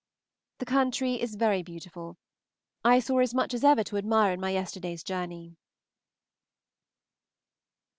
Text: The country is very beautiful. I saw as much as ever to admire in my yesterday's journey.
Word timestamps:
The 0.57 0.65
country 0.65 1.21
is 1.21 1.35
very 1.35 1.61
beautiful. 1.61 2.17
I 2.83 2.99
saw 2.99 3.19
as 3.19 3.35
much 3.35 3.53
as 3.53 3.63
ever 3.63 3.83
to 3.83 3.97
admire 3.97 4.33
in 4.33 4.41
my 4.41 4.49
yesterday's 4.49 5.03
journey. 5.03 5.57